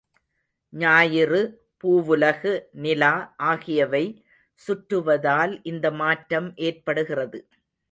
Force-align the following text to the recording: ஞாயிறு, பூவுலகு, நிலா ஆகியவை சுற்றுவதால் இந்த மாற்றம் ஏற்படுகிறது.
ஞாயிறு, 0.73 1.41
பூவுலகு, 1.83 2.53
நிலா 2.81 3.11
ஆகியவை 3.43 4.03
சுற்றுவதால் 4.59 5.55
இந்த 5.63 5.91
மாற்றம் 6.01 6.49
ஏற்படுகிறது. 6.63 7.41